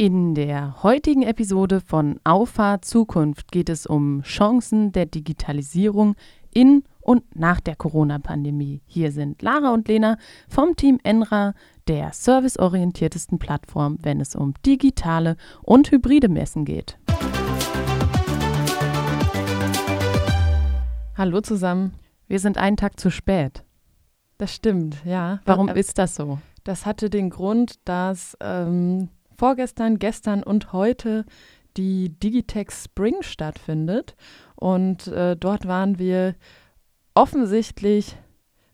[0.00, 6.16] In der heutigen Episode von Auffahrt Zukunft geht es um Chancen der Digitalisierung
[6.54, 8.80] in und nach der Corona-Pandemie.
[8.86, 10.16] Hier sind Lara und Lena
[10.48, 11.52] vom Team Enra,
[11.86, 16.96] der serviceorientiertesten Plattform, wenn es um digitale und hybride Messen geht.
[21.14, 21.92] Hallo zusammen.
[22.26, 23.64] Wir sind einen Tag zu spät.
[24.38, 25.40] Das stimmt, ja.
[25.44, 26.38] Warum äh, ist das so?
[26.64, 29.10] Das hatte den Grund, dass ähm,
[29.40, 31.24] vorgestern, gestern und heute
[31.78, 34.14] die Digitech Spring stattfindet.
[34.54, 36.34] Und äh, dort waren wir
[37.14, 38.16] offensichtlich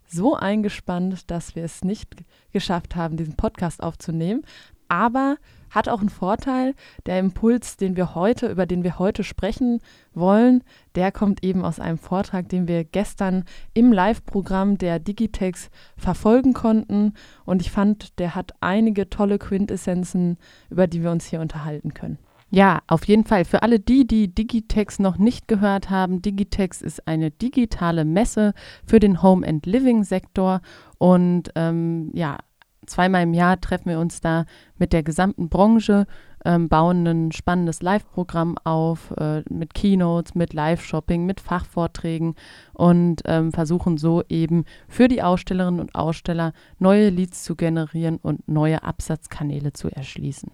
[0.08, 4.42] so eingespannt, dass wir es nicht geschafft haben, diesen Podcast aufzunehmen.
[4.88, 5.36] Aber
[5.70, 6.74] hat auch einen Vorteil.
[7.04, 9.80] Der Impuls, den wir heute, über den wir heute sprechen
[10.14, 10.62] wollen,
[10.94, 17.14] der kommt eben aus einem Vortrag, den wir gestern im Live-Programm der Digitex verfolgen konnten.
[17.44, 20.38] Und ich fand, der hat einige tolle Quintessenzen,
[20.70, 22.18] über die wir uns hier unterhalten können.
[22.50, 23.44] Ja, auf jeden Fall.
[23.44, 28.54] Für alle die, die Digitex noch nicht gehört haben, Digitex ist eine digitale Messe
[28.86, 30.60] für den Home and Living Sektor
[30.98, 32.38] und ähm, ja,
[32.86, 34.44] zweimal im Jahr treffen wir uns da
[34.78, 36.06] mit der gesamten Branche,
[36.44, 42.34] ähm, bauen ein spannendes Live-Programm auf äh, mit Keynotes, mit Live-Shopping, mit Fachvorträgen
[42.72, 48.46] und ähm, versuchen so eben für die Ausstellerinnen und Aussteller neue Leads zu generieren und
[48.48, 50.50] neue Absatzkanäle zu erschließen.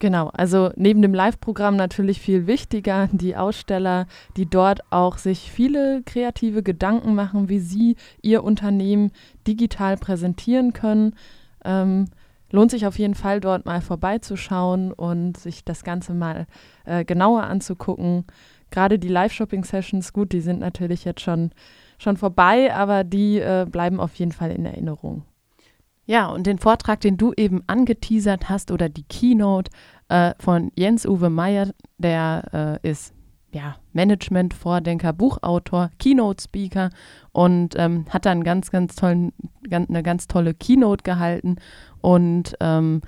[0.00, 6.02] Genau, also neben dem Live-Programm natürlich viel wichtiger, die Aussteller, die dort auch sich viele
[6.04, 9.10] kreative Gedanken machen, wie sie ihr Unternehmen
[9.48, 11.14] digital präsentieren können.
[11.68, 12.06] Ähm,
[12.50, 16.46] lohnt sich auf jeden Fall dort mal vorbeizuschauen und sich das Ganze mal
[16.86, 18.24] äh, genauer anzugucken.
[18.70, 21.50] Gerade die Live-Shopping-Sessions, gut, die sind natürlich jetzt schon,
[21.98, 25.24] schon vorbei, aber die äh, bleiben auf jeden Fall in Erinnerung.
[26.06, 29.70] Ja, und den Vortrag, den du eben angeteasert hast oder die Keynote
[30.08, 33.12] äh, von Jens-Uwe Meyer, der äh, ist
[33.50, 36.90] ja, Management-Vordenker, Buchautor, Keynote-Speaker
[37.32, 39.32] und ähm, hat dann ganz, ganz tollen,
[39.68, 41.56] ganz, eine ganz tolle Keynote gehalten.
[42.00, 43.00] Und ähm,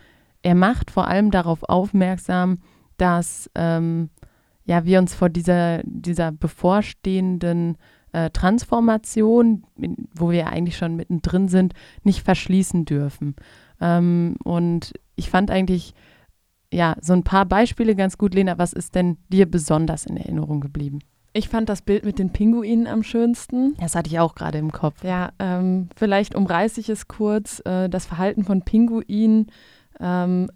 [0.42, 2.58] er macht vor allem darauf aufmerksam,
[2.96, 4.10] dass ähm,
[4.64, 7.76] ja, wir uns vor dieser, dieser bevorstehenden
[8.12, 9.64] äh, Transformation,
[10.14, 13.36] wo wir eigentlich schon mittendrin sind, nicht verschließen dürfen.
[13.80, 15.94] Ähm, und ich fand eigentlich
[16.72, 18.34] ja, so ein paar Beispiele ganz gut.
[18.34, 21.00] Lena, was ist denn dir besonders in Erinnerung geblieben?
[21.32, 23.76] Ich fand das Bild mit den Pinguinen am schönsten.
[23.78, 25.04] Das hatte ich auch gerade im Kopf.
[25.04, 27.62] Ja, ähm, vielleicht umreiße ich es kurz.
[27.64, 29.46] Äh, das Verhalten von Pinguinen.
[30.00, 30.50] Ähm,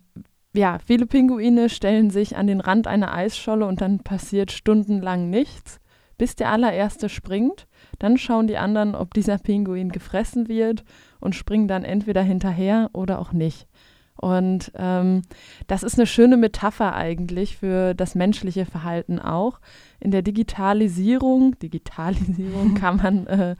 [0.52, 5.80] ja, viele Pinguine stellen sich an den Rand einer Eisscholle und dann passiert stundenlang nichts,
[6.18, 7.66] bis der allererste springt.
[7.98, 10.84] Dann schauen die anderen, ob dieser Pinguin gefressen wird
[11.20, 13.68] und springen dann entweder hinterher oder auch nicht.
[14.16, 15.22] Und ähm,
[15.66, 19.60] das ist eine schöne Metapher eigentlich für das menschliche Verhalten auch.
[19.98, 23.56] In der Digitalisierung, Digitalisierung kann man äh,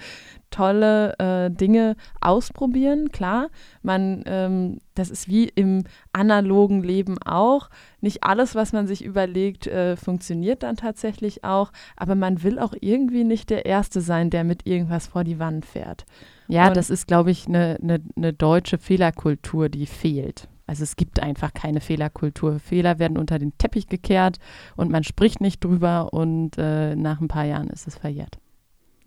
[0.51, 3.49] tolle äh, Dinge ausprobieren, klar.
[3.83, 7.69] Man, ähm, das ist wie im analogen Leben auch.
[8.01, 11.73] Nicht alles, was man sich überlegt, äh, funktioniert dann tatsächlich auch.
[11.97, 15.67] Aber man will auch irgendwie nicht der Erste sein, der mit irgendwas vor die Wand
[15.67, 16.05] fährt.
[16.49, 20.49] Ja, und das ist, glaube ich, eine ne, ne deutsche Fehlerkultur, die fehlt.
[20.67, 22.59] Also es gibt einfach keine Fehlerkultur.
[22.59, 24.39] Fehler werden unter den Teppich gekehrt
[24.77, 28.39] und man spricht nicht drüber und äh, nach ein paar Jahren ist es verjährt.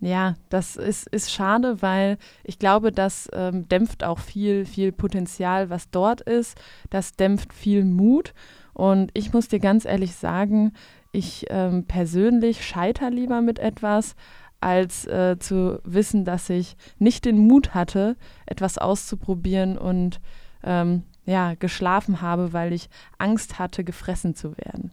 [0.00, 5.70] Ja, das ist, ist schade, weil ich glaube, das ähm, dämpft auch viel, viel Potenzial,
[5.70, 6.56] was dort ist.
[6.90, 8.32] Das dämpft viel Mut.
[8.74, 10.72] Und ich muss dir ganz ehrlich sagen,
[11.10, 14.14] ich ähm, persönlich scheiter lieber mit etwas,
[14.60, 20.20] als äh, zu wissen, dass ich nicht den Mut hatte, etwas auszuprobieren und
[20.62, 22.88] ähm, ja, geschlafen habe, weil ich
[23.18, 24.92] Angst hatte, gefressen zu werden.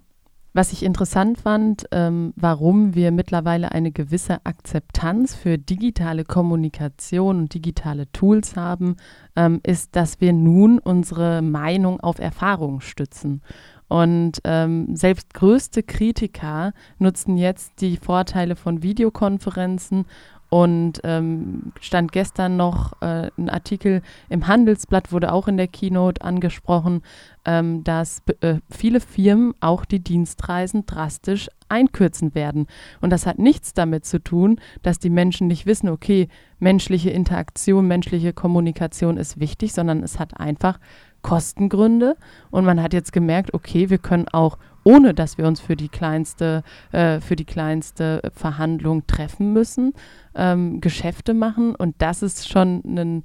[0.55, 7.53] Was ich interessant fand, ähm, warum wir mittlerweile eine gewisse Akzeptanz für digitale Kommunikation und
[7.53, 8.95] digitale Tools haben,
[9.35, 13.41] ähm, ist, dass wir nun unsere Meinung auf Erfahrung stützen.
[13.88, 20.06] Und ähm, selbst größte Kritiker nutzen jetzt die Vorteile von Videokonferenzen
[20.50, 26.21] und ähm, stand gestern noch äh, ein Artikel im Handelsblatt, wurde auch in der Keynote
[26.21, 27.01] angesprochen,
[27.45, 32.67] ähm, dass äh, viele Firmen auch die Dienstreisen drastisch einkürzen werden.
[33.01, 36.27] Und das hat nichts damit zu tun, dass die Menschen nicht wissen, okay,
[36.59, 40.79] menschliche Interaktion, menschliche Kommunikation ist wichtig, sondern es hat einfach
[41.21, 42.17] Kostengründe.
[42.51, 45.89] Und man hat jetzt gemerkt, okay, wir können auch ohne dass wir uns für die
[45.89, 49.94] kleinste, äh, für die kleinste Verhandlung treffen müssen,
[50.35, 51.75] ähm, Geschäfte machen.
[51.75, 53.23] Und das ist schon ein,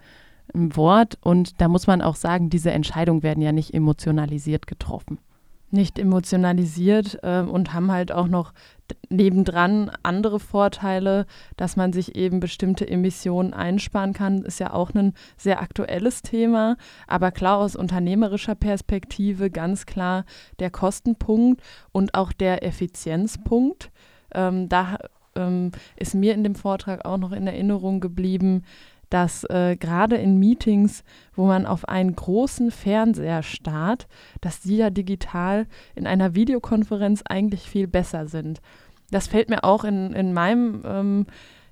[0.54, 1.18] ein Wort.
[1.20, 5.18] Und da muss man auch sagen, diese Entscheidungen werden ja nicht emotionalisiert getroffen.
[5.70, 8.52] Nicht emotionalisiert äh, und haben halt auch noch
[9.08, 11.26] nebendran andere Vorteile,
[11.56, 16.76] dass man sich eben bestimmte Emissionen einsparen kann, ist ja auch ein sehr aktuelles Thema.
[17.06, 20.24] Aber klar, aus unternehmerischer Perspektive ganz klar
[20.58, 21.62] der Kostenpunkt
[21.92, 23.90] und auch der Effizienzpunkt.
[24.34, 24.98] Ähm, da
[25.36, 28.64] ähm, ist mir in dem Vortrag auch noch in Erinnerung geblieben,
[29.10, 31.04] dass äh, gerade in Meetings,
[31.34, 34.06] wo man auf einen großen Fernseher starrt,
[34.40, 38.60] dass die ja digital in einer Videokonferenz eigentlich viel besser sind.
[39.10, 41.26] Das fällt mir auch in, in meinem ähm,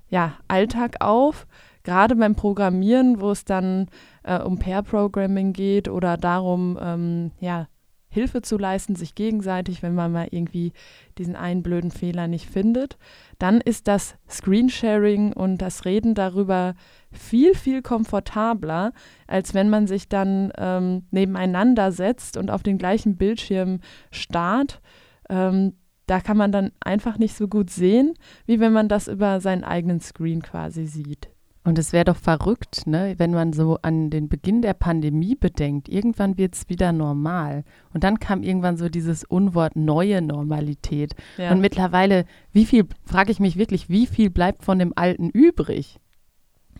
[0.09, 1.47] ja, Alltag auf,
[1.83, 3.87] gerade beim Programmieren, wo es dann
[4.23, 7.67] äh, um Pair-Programming geht oder darum, ähm, ja,
[8.09, 10.73] Hilfe zu leisten, sich gegenseitig, wenn man mal irgendwie
[11.17, 12.97] diesen einen blöden Fehler nicht findet,
[13.37, 16.73] dann ist das Screensharing und das Reden darüber
[17.11, 18.93] viel, viel komfortabler,
[19.27, 23.79] als wenn man sich dann ähm, nebeneinander setzt und auf den gleichen Bildschirm
[24.11, 24.81] starrt.
[25.29, 25.73] Ähm,
[26.07, 28.15] da kann man dann einfach nicht so gut sehen,
[28.47, 31.29] wie wenn man das über seinen eigenen Screen quasi sieht.
[31.69, 35.87] Und es wäre doch verrückt, ne, wenn man so an den Beginn der Pandemie bedenkt.
[35.87, 37.63] Irgendwann wird es wieder normal.
[37.93, 41.13] Und dann kam irgendwann so dieses Unwort neue Normalität.
[41.37, 41.51] Ja.
[41.51, 45.99] Und mittlerweile, wie viel, frage ich mich wirklich, wie viel bleibt von dem Alten übrig?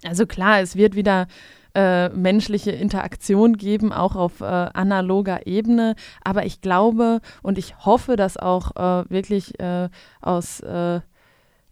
[0.03, 1.27] Also klar, es wird wieder
[1.75, 5.93] äh, menschliche Interaktion geben, auch auf äh, analoger Ebene.
[6.23, 9.89] Aber ich glaube und ich hoffe, dass auch äh, wirklich äh,
[10.19, 11.01] aus äh,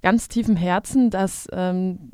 [0.04, 2.12] ganz tiefem Herzen, dass ähm,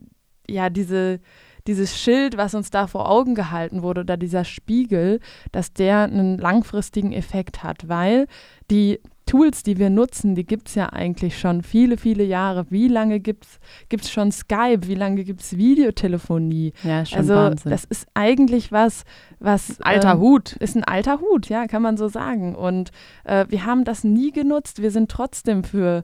[0.50, 1.20] ja diese
[1.68, 5.20] dieses Schild, was uns da vor Augen gehalten wurde, oder dieser Spiegel,
[5.52, 8.28] dass der einen langfristigen Effekt hat, weil
[8.70, 12.66] die Tools, die wir nutzen, die gibt es ja eigentlich schon viele, viele Jahre.
[12.70, 13.48] Wie lange gibt
[13.90, 14.82] es schon Skype?
[14.88, 16.74] Wie lange gibt es Videotelefonie?
[16.84, 17.72] Ja, schon also Wahnsinn.
[17.72, 19.06] das ist eigentlich was,
[19.40, 20.52] was alter ähm, Hut.
[20.54, 22.54] Ist ein alter Hut, ja, kann man so sagen.
[22.54, 22.92] Und
[23.24, 24.82] äh, wir haben das nie genutzt.
[24.82, 26.04] Wir sind trotzdem für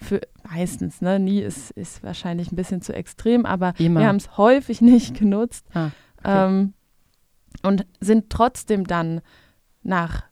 [0.00, 0.20] für
[0.50, 4.00] meistens, ne, nie ist, ist wahrscheinlich ein bisschen zu extrem, aber Immer.
[4.00, 6.46] wir haben es häufig nicht genutzt ah, okay.
[6.46, 6.74] ähm,
[7.62, 9.20] und sind trotzdem dann
[9.82, 10.24] nach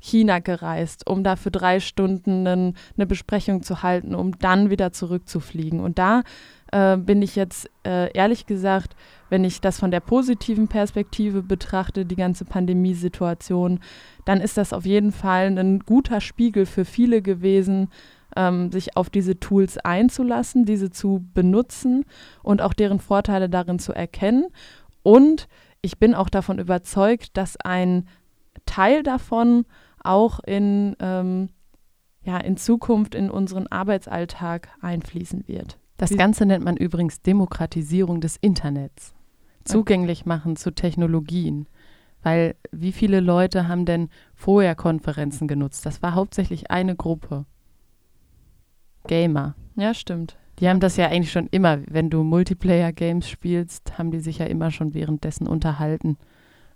[0.00, 4.92] China gereist, um da für drei Stunden einen, eine Besprechung zu halten, um dann wieder
[4.92, 5.80] zurückzufliegen.
[5.80, 6.22] Und da
[6.72, 8.96] äh, bin ich jetzt äh, ehrlich gesagt,
[9.28, 13.80] wenn ich das von der positiven Perspektive betrachte, die ganze Pandemiesituation,
[14.24, 17.88] dann ist das auf jeden Fall ein guter Spiegel für viele gewesen,
[18.36, 22.04] ähm, sich auf diese Tools einzulassen, diese zu benutzen
[22.42, 24.46] und auch deren Vorteile darin zu erkennen.
[25.02, 25.48] Und
[25.82, 28.08] ich bin auch davon überzeugt, dass ein
[28.66, 29.64] Teil davon
[30.02, 31.48] auch in, ähm,
[32.22, 35.78] ja, in Zukunft in unseren Arbeitsalltag einfließen wird.
[35.96, 39.14] Das Ganze nennt man übrigens Demokratisierung des Internets.
[39.64, 41.68] Zugänglich machen zu Technologien.
[42.22, 45.84] Weil wie viele Leute haben denn vorher Konferenzen genutzt?
[45.86, 47.44] Das war hauptsächlich eine Gruppe.
[49.06, 49.54] Gamer.
[49.76, 50.36] Ja, stimmt.
[50.58, 54.46] Die haben das ja eigentlich schon immer, wenn du Multiplayer-Games spielst, haben die sich ja
[54.46, 56.18] immer schon währenddessen unterhalten.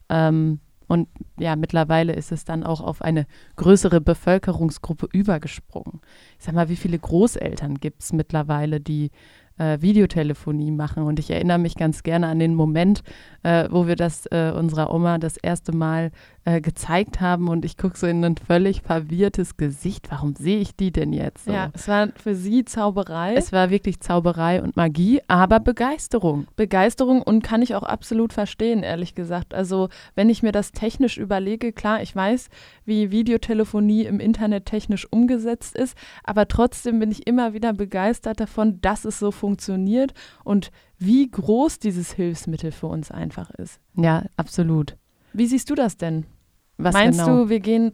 [0.08, 3.26] Ähm, und ja, mittlerweile ist es dann auch auf eine
[3.56, 6.00] größere Bevölkerungsgruppe übergesprungen.
[6.38, 9.10] Ich sag mal, wie viele Großeltern gibt es mittlerweile, die
[9.58, 11.04] äh, Videotelefonie machen.
[11.04, 13.02] Und ich erinnere mich ganz gerne an den Moment,
[13.42, 16.10] äh, wo wir das äh, unserer Oma das erste Mal
[16.44, 20.10] äh, gezeigt haben und ich gucke so in ein völlig verwirrtes Gesicht.
[20.10, 21.46] Warum sehe ich die denn jetzt?
[21.46, 21.52] So?
[21.52, 23.34] Ja, es war für sie Zauberei.
[23.34, 26.46] Es war wirklich Zauberei und Magie, aber Begeisterung.
[26.56, 29.54] Begeisterung und kann ich auch absolut verstehen, ehrlich gesagt.
[29.54, 32.48] Also wenn ich mir das technisch überlege, klar, ich weiß,
[32.84, 38.80] wie Videotelefonie im Internet technisch umgesetzt ist, aber trotzdem bin ich immer wieder begeistert davon,
[38.80, 40.12] dass es so funktioniert
[40.44, 43.80] und wie groß dieses Hilfsmittel für uns einfach ist.
[43.96, 44.96] Ja, absolut.
[45.32, 46.26] Wie siehst du das denn?
[46.76, 47.44] Was Meinst genau?
[47.44, 47.92] du, wir gehen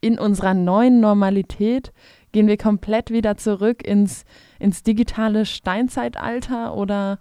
[0.00, 1.92] in unserer neuen Normalität,
[2.32, 4.24] gehen wir komplett wieder zurück ins,
[4.58, 7.18] ins digitale Steinzeitalter oder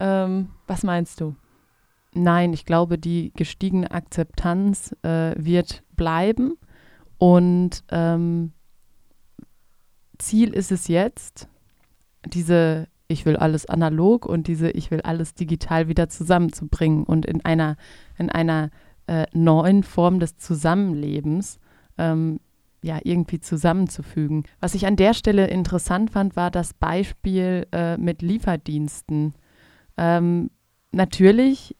[0.00, 1.34] ähm, was meinst du?
[2.14, 6.54] Nein, ich glaube, die gestiegene Akzeptanz äh, wird bleiben
[7.18, 8.52] und ähm,
[10.18, 11.48] Ziel ist es jetzt,
[12.24, 17.42] diese ich will alles analog und diese ich will alles digital wieder zusammenzubringen und in
[17.44, 17.76] einer,
[18.18, 18.70] in einer
[19.08, 21.58] äh, neuen Form des Zusammenlebens
[21.96, 22.40] ähm,
[22.82, 24.44] ja, irgendwie zusammenzufügen.
[24.60, 29.34] Was ich an der Stelle interessant fand, war das Beispiel äh, mit Lieferdiensten.
[29.96, 30.50] Ähm,
[30.92, 31.74] natürlich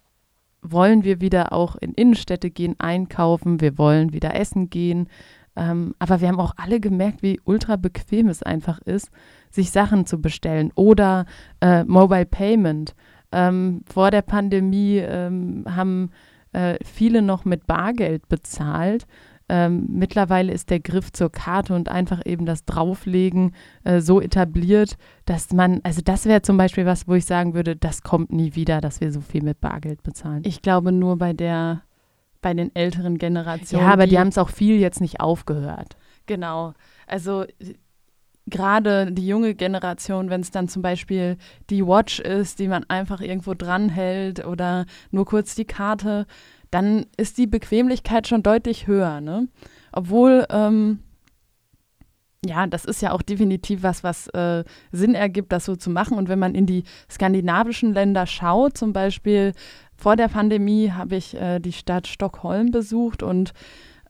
[0.61, 5.09] wollen wir wieder auch in Innenstädte gehen, einkaufen, wir wollen wieder essen gehen.
[5.55, 9.11] Ähm, aber wir haben auch alle gemerkt, wie ultra bequem es einfach ist,
[9.51, 10.73] sich Sachen zu bestellen.
[10.75, 11.27] Oder
[11.61, 12.95] äh, Mobile Payment.
[13.31, 16.11] Ähm, vor der Pandemie ähm, haben
[16.53, 19.07] äh, viele noch mit Bargeld bezahlt.
[19.49, 24.97] ähm, mittlerweile ist der Griff zur Karte und einfach eben das Drauflegen äh, so etabliert,
[25.25, 28.55] dass man, also das wäre zum Beispiel was, wo ich sagen würde, das kommt nie
[28.55, 30.43] wieder, dass wir so viel mit Bargeld bezahlen.
[30.45, 31.83] Ich glaube nur bei der,
[32.43, 33.87] bei den älteren Generationen.
[33.87, 35.97] Ja, aber die, die haben es auch viel jetzt nicht aufgehört.
[36.27, 36.75] Genau.
[37.07, 37.47] Also
[38.49, 41.37] gerade die junge Generation, wenn es dann zum Beispiel
[41.71, 46.27] die Watch ist, die man einfach irgendwo dranhält oder nur kurz die Karte,
[46.71, 49.21] dann ist die Bequemlichkeit schon deutlich höher.
[49.21, 49.49] Ne?
[49.93, 51.01] Obwohl, ähm,
[52.45, 56.17] ja, das ist ja auch definitiv was, was äh, Sinn ergibt, das so zu machen.
[56.17, 59.53] Und wenn man in die skandinavischen Länder schaut, zum Beispiel
[59.97, 63.53] vor der Pandemie habe ich äh, die Stadt Stockholm besucht und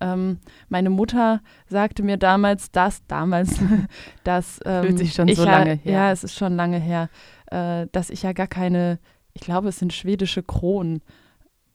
[0.01, 0.39] ähm,
[0.69, 3.59] meine Mutter sagte mir damals, dass damals,
[4.25, 5.93] dass ähm, fühlt sich schon so lange her.
[5.93, 7.09] Ja, es ist schon lange her,
[7.47, 8.99] äh, dass ich ja gar keine,
[9.35, 11.03] ich glaube, es sind schwedische Kronen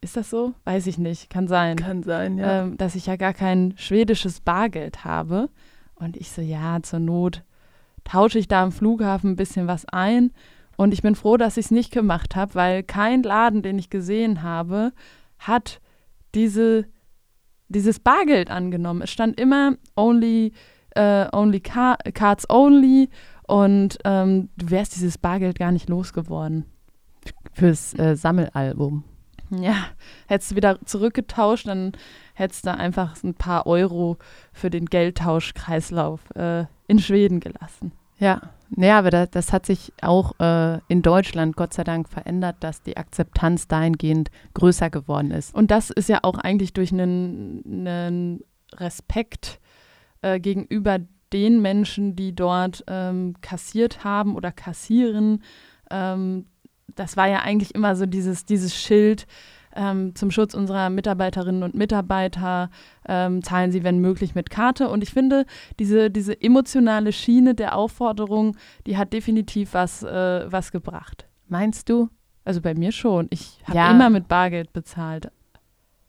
[0.03, 0.53] ist das so?
[0.65, 1.29] Weiß ich nicht.
[1.29, 1.77] Kann sein.
[1.77, 2.63] Kann sein, ja.
[2.63, 5.49] Ähm, dass ich ja gar kein schwedisches Bargeld habe.
[5.95, 7.43] Und ich so, ja, zur Not
[8.03, 10.33] tausche ich da am Flughafen ein bisschen was ein.
[10.75, 13.89] Und ich bin froh, dass ich es nicht gemacht habe, weil kein Laden, den ich
[13.89, 14.91] gesehen habe,
[15.39, 15.79] hat
[16.35, 16.85] diese,
[17.73, 19.01] dieses Bargeld angenommen.
[19.01, 20.53] Es stand immer only,
[20.97, 23.09] uh, only car cards only
[23.47, 26.65] und ähm, du wärst dieses Bargeld gar nicht losgeworden.
[27.53, 29.03] Fürs äh, Sammelalbum.
[29.49, 29.75] Ja,
[30.27, 31.91] hättest du wieder zurückgetauscht, dann
[32.33, 34.17] hättest du einfach ein paar Euro
[34.51, 37.91] für den Geldtauschkreislauf äh, in Schweden gelassen.
[38.19, 38.41] Ja,
[38.75, 42.81] naja, aber das, das hat sich auch äh, in Deutschland Gott sei Dank verändert, dass
[42.81, 45.53] die Akzeptanz dahingehend größer geworden ist.
[45.53, 48.41] Und das ist ja auch eigentlich durch einen, einen
[48.75, 49.59] Respekt
[50.21, 50.99] äh, gegenüber
[51.31, 55.41] den Menschen, die dort ähm, kassiert haben oder kassieren,
[55.89, 56.45] ähm,
[56.95, 59.25] das war ja eigentlich immer so dieses, dieses Schild
[59.75, 62.69] ähm, zum Schutz unserer Mitarbeiterinnen und Mitarbeiter,
[63.07, 64.89] ähm, zahlen sie, wenn möglich, mit Karte.
[64.89, 65.45] Und ich finde,
[65.79, 68.55] diese, diese emotionale Schiene der Aufforderung,
[68.87, 71.27] die hat definitiv was, äh, was gebracht.
[71.47, 72.09] Meinst du?
[72.45, 73.27] Also bei mir schon.
[73.29, 73.91] Ich habe ja.
[73.91, 75.29] immer mit Bargeld bezahlt.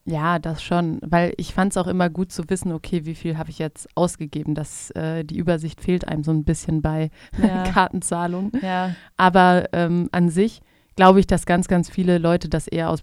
[0.06, 3.38] Ja, das schon, weil ich fand es auch immer gut zu wissen, okay, wie viel
[3.38, 4.54] habe ich jetzt ausgegeben.
[4.54, 7.10] dass äh, die Übersicht fehlt einem so ein bisschen bei
[7.42, 7.62] ja.
[7.72, 8.52] Kartenzahlungen.
[8.60, 8.94] Ja.
[9.16, 10.60] Aber ähm, an sich
[10.96, 13.00] glaube ich, dass ganz, ganz viele Leute das eher aus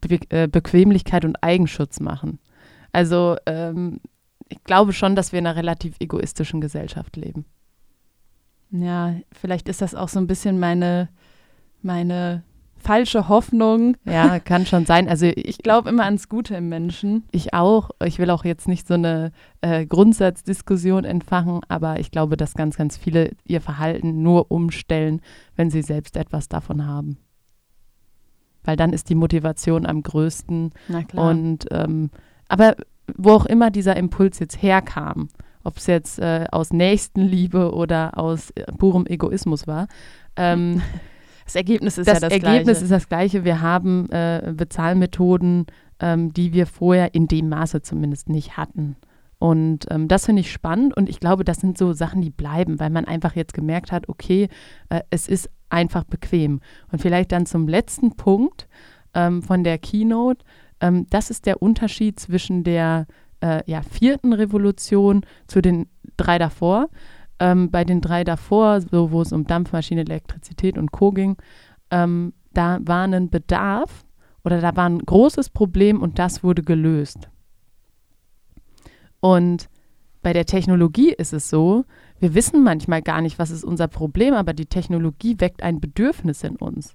[0.00, 2.38] Be äh, Bequemlichkeit und Eigenschutz machen.
[2.92, 4.00] Also ähm,
[4.48, 7.44] ich glaube schon, dass wir in einer relativ egoistischen Gesellschaft leben.
[8.70, 11.08] Ja, vielleicht ist das auch so ein bisschen meine,
[11.82, 12.44] meine
[12.76, 13.96] falsche Hoffnung.
[14.04, 15.08] Ja, kann schon sein.
[15.08, 17.24] Also ich glaube immer ans Gute im Menschen.
[17.30, 17.90] Ich auch.
[18.04, 22.76] Ich will auch jetzt nicht so eine äh, Grundsatzdiskussion entfachen, aber ich glaube, dass ganz,
[22.76, 25.20] ganz viele ihr Verhalten nur umstellen,
[25.56, 27.18] wenn sie selbst etwas davon haben.
[28.64, 30.72] Weil dann ist die Motivation am größten.
[30.88, 31.30] Na klar.
[31.30, 32.10] Und ähm,
[32.48, 32.76] aber
[33.16, 35.28] wo auch immer dieser Impuls jetzt herkam,
[35.64, 39.88] ob es jetzt äh, aus Nächstenliebe oder aus äh, purem Egoismus war,
[40.36, 40.82] ähm,
[41.50, 42.84] Das Ergebnis ist das ja das Ergebnis gleiche.
[42.84, 43.44] ist das gleiche.
[43.44, 45.66] Wir haben äh, Bezahlmethoden,
[45.98, 48.94] ähm, die wir vorher in dem Maße zumindest nicht hatten.
[49.40, 52.78] Und ähm, das finde ich spannend und ich glaube, das sind so Sachen, die bleiben,
[52.78, 54.48] weil man einfach jetzt gemerkt hat, okay,
[54.90, 56.60] äh, es ist einfach bequem.
[56.92, 58.68] Und vielleicht dann zum letzten Punkt
[59.14, 60.44] ähm, von der Keynote,
[60.80, 63.06] ähm, das ist der Unterschied zwischen der
[63.40, 66.90] äh, ja, vierten Revolution zu den drei davor
[67.40, 71.10] ähm, bei den drei davor, so wo es um Dampfmaschine, Elektrizität und Co.
[71.10, 71.36] ging,
[71.90, 74.04] ähm, da war ein Bedarf
[74.44, 77.30] oder da war ein großes Problem und das wurde gelöst.
[79.20, 79.68] Und
[80.22, 81.84] bei der Technologie ist es so,
[82.18, 86.44] wir wissen manchmal gar nicht, was ist unser Problem, aber die Technologie weckt ein Bedürfnis
[86.44, 86.94] in uns.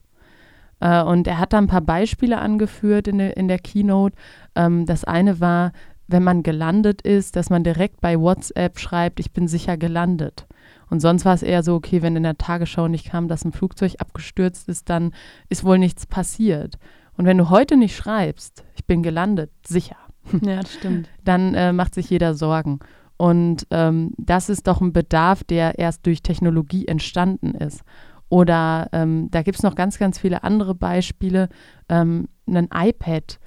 [0.79, 4.15] Äh, und er hat da ein paar Beispiele angeführt in, de, in der Keynote.
[4.55, 5.71] Ähm, das eine war,
[6.07, 10.45] wenn man gelandet ist, dass man direkt bei WhatsApp schreibt, ich bin sicher gelandet.
[10.89, 13.53] Und sonst war es eher so, okay, wenn in der Tagesschau nicht kam, dass ein
[13.53, 15.13] Flugzeug abgestürzt ist, dann
[15.49, 16.77] ist wohl nichts passiert.
[17.17, 19.95] Und wenn du heute nicht schreibst, ich bin gelandet, sicher.
[20.41, 21.09] Ja, das stimmt.
[21.23, 22.79] Dann äh, macht sich jeder Sorgen.
[23.17, 27.81] Und ähm, das ist doch ein Bedarf, der erst durch Technologie entstanden ist.
[28.29, 31.49] Oder ähm, da gibt es noch ganz, ganz viele andere Beispiele.
[31.87, 33.39] Ähm, ein iPad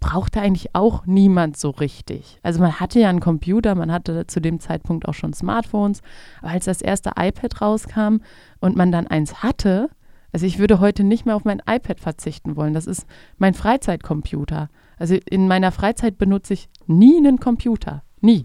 [0.00, 2.38] brauchte eigentlich auch niemand so richtig.
[2.42, 6.00] Also man hatte ja einen Computer, man hatte zu dem Zeitpunkt auch schon Smartphones,
[6.42, 8.18] aber als das erste iPad rauskam
[8.60, 9.88] und man dann eins hatte,
[10.36, 12.74] also ich würde heute nicht mehr auf mein iPad verzichten wollen.
[12.74, 13.06] Das ist
[13.38, 14.68] mein Freizeitcomputer.
[14.98, 18.02] Also in meiner Freizeit benutze ich nie einen Computer.
[18.20, 18.44] Nie.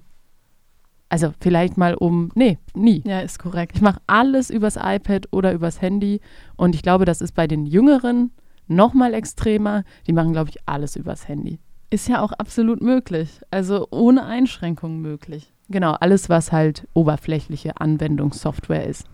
[1.09, 3.03] Also vielleicht mal um, nee, nie.
[3.05, 3.75] Ja, ist korrekt.
[3.75, 6.21] Ich mache alles übers iPad oder übers Handy
[6.55, 8.31] und ich glaube, das ist bei den Jüngeren
[8.67, 9.83] noch mal extremer.
[10.07, 11.59] Die machen, glaube ich, alles übers Handy.
[11.89, 13.41] Ist ja auch absolut möglich.
[13.51, 15.51] Also ohne Einschränkungen möglich.
[15.67, 19.09] Genau, alles, was halt oberflächliche Anwendungssoftware ist.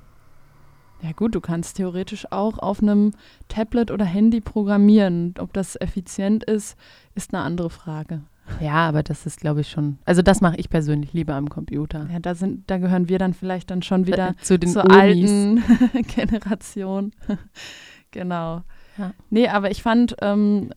[1.02, 3.12] Ja gut, du kannst theoretisch auch auf einem
[3.50, 5.36] Tablet oder Handy programmieren.
[5.40, 6.76] Ob das effizient ist,
[7.16, 8.22] ist eine andere Frage.
[8.62, 10.00] Ja, aber das ist, glaube ich, schon.
[10.06, 12.08] Also das mache ich persönlich lieber am Computer.
[12.12, 14.86] Ja, da sind, da gehören wir dann vielleicht dann schon wieder Äh, zu den zur
[14.86, 14.96] Omis.
[14.98, 15.64] alten
[16.16, 17.12] Generation.
[18.12, 18.64] genau.
[18.98, 19.14] Ja.
[19.30, 20.72] Nee, aber ich fand, ähm,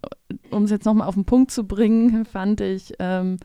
[0.51, 3.39] um es jetzt nochmal auf den Punkt zu bringen, fand ich ähm,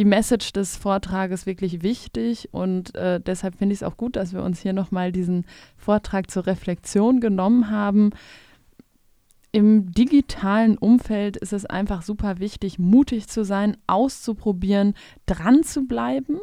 [0.00, 4.32] die Message des Vortrages wirklich wichtig und äh, deshalb finde ich es auch gut, dass
[4.32, 5.44] wir uns hier nochmal diesen
[5.76, 8.08] Vortrag zur Reflexion genommen haben.
[9.52, 14.94] Im digitalen Umfeld ist es einfach super wichtig, mutig zu sein, auszuprobieren,
[15.26, 16.38] dran zu bleiben.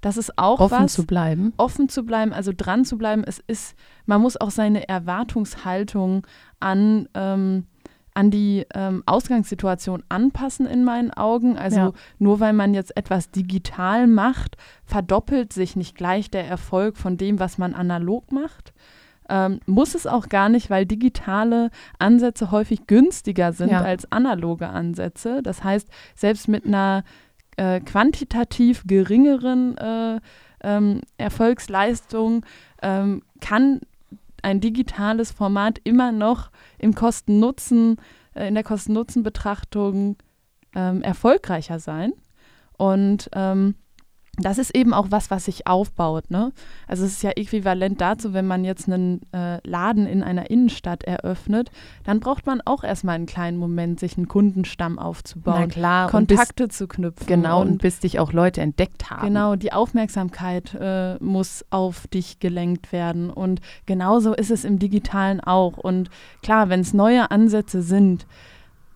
[0.00, 1.52] Das ist auch Offen was zu bleiben.
[1.58, 3.24] offen zu bleiben, also dran zu bleiben.
[3.26, 3.74] Es ist,
[4.06, 6.26] man muss auch seine Erwartungshaltung
[6.60, 7.66] an, ähm,
[8.14, 11.56] an die ähm, Ausgangssituation anpassen in meinen Augen.
[11.56, 11.92] Also Ja.
[12.18, 17.38] nur weil man jetzt etwas digital macht, verdoppelt sich nicht gleich der Erfolg von dem,
[17.40, 18.72] was man analog macht.
[19.28, 23.80] Ähm, muss es auch gar nicht, weil digitale Ansätze häufig günstiger sind Ja.
[23.82, 25.42] als analoge Ansätze.
[25.42, 27.04] Das heißt, selbst mit einer
[27.56, 30.20] äh, quantitativ geringeren äh,
[30.64, 32.44] ähm, Erfolgsleistung
[32.82, 33.80] ähm, kann
[34.42, 37.96] ein digitales Format immer noch im Kosten-Nutzen,
[38.34, 40.16] äh, in der Kosten-Nutzen-Betrachtung
[40.74, 42.12] ähm, erfolgreicher sein.
[42.76, 43.76] Und ähm,
[44.38, 46.30] das ist eben auch was, was sich aufbaut.
[46.30, 46.52] Ne?
[46.88, 51.04] Also es ist ja äquivalent dazu, wenn man jetzt einen äh, Laden in einer Innenstadt
[51.04, 51.70] eröffnet,
[52.04, 56.12] dann braucht man auch erstmal einen kleinen Moment, sich einen Kundenstamm aufzubauen, klar.
[56.14, 57.26] und bis, Kontakte zu knüpfen.
[57.26, 59.26] genau, und, und bis dich auch Leute entdeckt haben.
[59.26, 63.28] Genau, die Aufmerksamkeit äh, muss auf dich gelenkt werden.
[63.28, 65.76] Und genauso ist es im Digitalen auch.
[65.76, 66.08] Und
[66.42, 68.26] klar, wenn es neue Ansätze sind,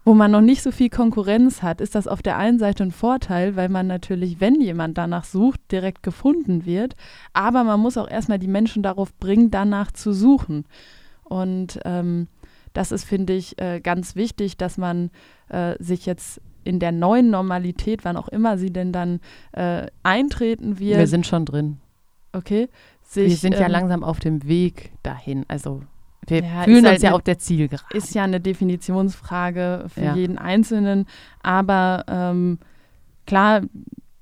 [0.06, 2.92] wo man noch nicht so viel Konkurrenz hat, ist das auf der einen Seite ein
[2.92, 6.94] Vorteil, weil man natürlich, wenn jemand danach sucht, direkt gefunden wird.
[7.32, 10.64] Aber man muss auch erstmal die Menschen darauf bringen, danach zu suchen.
[11.25, 12.28] Und ähm,
[12.73, 15.10] das ist, finde ich, äh, ganz wichtig, dass man
[15.49, 19.19] äh, sich jetzt in der neuen Normalität, wann auch immer sie denn dann
[19.52, 21.78] äh, eintreten wird, Wir sind schon drin.
[22.32, 22.69] okay,
[23.02, 25.45] sich, wir sind ja ähm, langsam auf dem Weg dahin.
[25.49, 25.82] Also
[26.28, 27.97] wir Ja, fühlen uns halt ja ne- auf der Zielgerade.
[27.97, 30.15] ist ja eine Definitionsfrage für Ja.
[30.15, 31.06] jeden Einzelnen,
[31.43, 32.58] aber ähm,
[33.26, 33.62] klar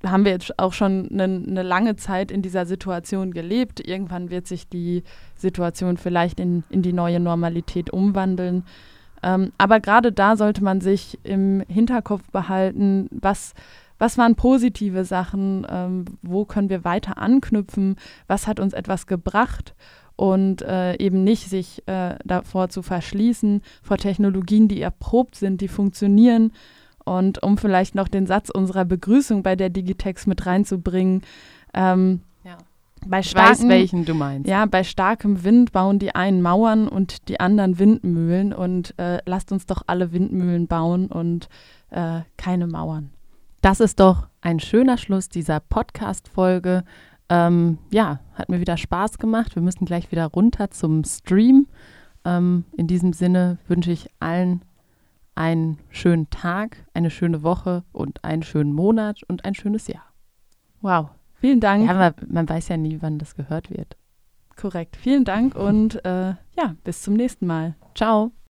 [0.05, 3.79] haben wir jetzt auch schon eine, eine lange Zeit in dieser Situation gelebt.
[3.79, 5.03] Irgendwann wird sich die
[5.35, 8.65] Situation vielleicht in, in die neue Normalität umwandeln.
[9.23, 13.55] Ähm, aber gerade da sollte man sich im Hinterkopf behalten, was,
[13.97, 17.95] was waren positive Sachen, ähm, wo können wir weiter anknüpfen,
[18.27, 19.73] was hat uns etwas gebracht
[20.15, 25.67] und äh, eben nicht sich äh, davor zu verschließen, vor Technologien, die erprobt sind, die
[25.67, 26.51] funktionieren.
[27.03, 31.21] Und um vielleicht noch den Satz unserer Begrüßung bei der Digitex mit reinzubringen,
[31.73, 32.57] ähm, Ja.
[33.05, 34.49] bei Ich weiß, starken, welchen du meinst.
[34.49, 38.53] ja, bei starkem Wind bauen die einen Mauern und die anderen Windmühlen.
[38.53, 41.47] Und äh, lasst uns doch alle Windmühlen bauen und
[41.91, 43.11] äh, keine Mauern.
[43.61, 46.83] Das ist doch ein schöner Schluss dieser Podcast-Folge.
[47.29, 49.55] Ähm, ja, hat mir wieder Spaß gemacht.
[49.55, 51.67] Wir müssen gleich wieder runter zum Stream.
[52.23, 54.63] Ähm, in diesem Sinne wünsche ich allen
[55.35, 60.05] einen schönen Tag, eine schöne Woche und einen schönen Monat und ein schönes Jahr.
[60.81, 61.87] Wow, vielen Dank.
[61.87, 63.97] Ja, man, man weiß ja nie, wann das gehört wird.
[64.55, 64.95] Korrekt.
[64.95, 67.75] Vielen Dank und äh, ja, bis zum nächsten Mal.
[67.93, 68.31] Ciao.